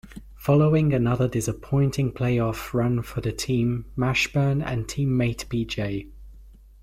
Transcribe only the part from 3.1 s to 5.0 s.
the team, Mashburn and